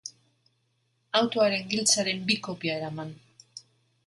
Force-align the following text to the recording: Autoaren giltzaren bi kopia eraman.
Autoaren 1.19 1.69
giltzaren 1.75 2.25
bi 2.31 2.39
kopia 2.49 2.79
eraman. 2.81 3.15